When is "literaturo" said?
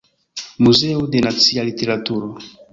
1.69-2.27